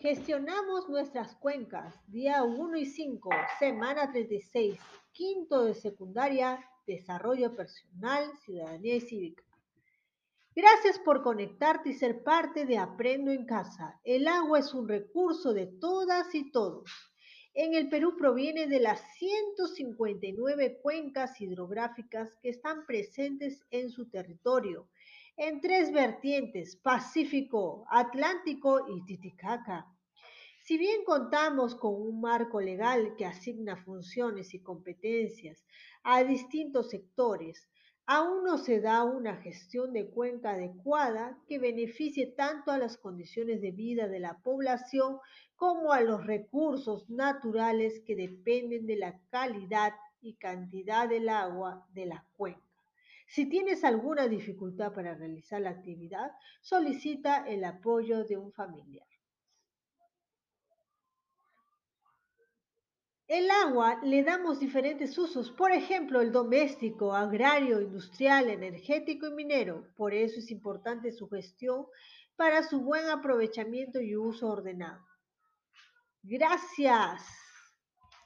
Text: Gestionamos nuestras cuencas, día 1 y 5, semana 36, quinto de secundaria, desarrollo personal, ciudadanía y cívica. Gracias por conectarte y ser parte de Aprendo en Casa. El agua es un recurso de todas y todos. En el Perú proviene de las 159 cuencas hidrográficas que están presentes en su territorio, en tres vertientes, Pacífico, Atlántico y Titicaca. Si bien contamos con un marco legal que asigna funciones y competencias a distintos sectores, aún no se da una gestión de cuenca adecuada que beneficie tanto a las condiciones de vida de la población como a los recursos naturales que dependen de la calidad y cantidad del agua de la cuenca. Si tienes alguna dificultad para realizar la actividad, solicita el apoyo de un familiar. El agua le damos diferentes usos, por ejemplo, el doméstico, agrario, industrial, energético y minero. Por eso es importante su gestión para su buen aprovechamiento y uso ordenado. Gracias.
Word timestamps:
Gestionamos 0.00 0.88
nuestras 0.88 1.36
cuencas, 1.36 1.94
día 2.06 2.42
1 2.42 2.78
y 2.78 2.86
5, 2.86 3.28
semana 3.58 4.10
36, 4.10 4.80
quinto 5.12 5.66
de 5.66 5.74
secundaria, 5.74 6.58
desarrollo 6.86 7.54
personal, 7.54 8.32
ciudadanía 8.38 8.96
y 8.96 9.02
cívica. 9.02 9.44
Gracias 10.56 10.98
por 11.00 11.22
conectarte 11.22 11.90
y 11.90 11.92
ser 11.92 12.22
parte 12.22 12.64
de 12.64 12.78
Aprendo 12.78 13.30
en 13.30 13.44
Casa. 13.44 14.00
El 14.02 14.26
agua 14.26 14.60
es 14.60 14.72
un 14.72 14.88
recurso 14.88 15.52
de 15.52 15.66
todas 15.66 16.34
y 16.34 16.50
todos. 16.50 16.90
En 17.52 17.74
el 17.74 17.90
Perú 17.90 18.16
proviene 18.16 18.68
de 18.68 18.80
las 18.80 19.02
159 19.18 20.78
cuencas 20.80 21.38
hidrográficas 21.42 22.34
que 22.40 22.48
están 22.48 22.86
presentes 22.86 23.66
en 23.70 23.90
su 23.90 24.08
territorio, 24.08 24.88
en 25.36 25.60
tres 25.60 25.92
vertientes, 25.92 26.76
Pacífico, 26.76 27.84
Atlántico 27.90 28.86
y 28.88 29.04
Titicaca. 29.04 29.86
Si 30.64 30.78
bien 30.78 31.04
contamos 31.04 31.74
con 31.74 31.94
un 31.94 32.20
marco 32.20 32.60
legal 32.60 33.14
que 33.16 33.26
asigna 33.26 33.76
funciones 33.76 34.54
y 34.54 34.62
competencias 34.62 35.64
a 36.02 36.22
distintos 36.22 36.90
sectores, 36.90 37.68
aún 38.06 38.44
no 38.44 38.58
se 38.58 38.80
da 38.80 39.04
una 39.04 39.36
gestión 39.36 39.92
de 39.92 40.10
cuenca 40.10 40.50
adecuada 40.50 41.38
que 41.46 41.58
beneficie 41.58 42.26
tanto 42.26 42.70
a 42.70 42.78
las 42.78 42.98
condiciones 42.98 43.60
de 43.60 43.70
vida 43.70 44.08
de 44.08 44.20
la 44.20 44.38
población 44.42 45.18
como 45.56 45.92
a 45.92 46.00
los 46.00 46.26
recursos 46.26 47.08
naturales 47.08 48.00
que 48.06 48.16
dependen 48.16 48.86
de 48.86 48.96
la 48.96 49.20
calidad 49.30 49.92
y 50.20 50.34
cantidad 50.34 51.08
del 51.08 51.28
agua 51.28 51.86
de 51.92 52.06
la 52.06 52.26
cuenca. 52.36 52.69
Si 53.30 53.48
tienes 53.48 53.84
alguna 53.84 54.26
dificultad 54.26 54.92
para 54.92 55.14
realizar 55.14 55.60
la 55.60 55.70
actividad, 55.70 56.32
solicita 56.60 57.46
el 57.46 57.62
apoyo 57.62 58.24
de 58.24 58.36
un 58.36 58.52
familiar. 58.52 59.06
El 63.28 63.48
agua 63.52 64.00
le 64.02 64.24
damos 64.24 64.58
diferentes 64.58 65.16
usos, 65.16 65.52
por 65.52 65.70
ejemplo, 65.70 66.20
el 66.20 66.32
doméstico, 66.32 67.14
agrario, 67.14 67.80
industrial, 67.80 68.50
energético 68.50 69.28
y 69.28 69.34
minero. 69.34 69.86
Por 69.94 70.12
eso 70.12 70.40
es 70.40 70.50
importante 70.50 71.12
su 71.12 71.28
gestión 71.28 71.86
para 72.34 72.64
su 72.64 72.80
buen 72.80 73.08
aprovechamiento 73.10 74.00
y 74.00 74.16
uso 74.16 74.48
ordenado. 74.48 75.06
Gracias. 76.24 77.39